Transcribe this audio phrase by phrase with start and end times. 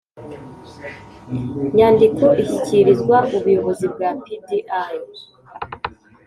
[1.75, 4.57] nyandiko ishyikirizwa ubuyobozi bwa pdi